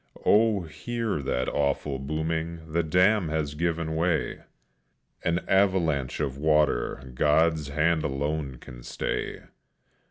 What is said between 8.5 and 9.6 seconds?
can stay!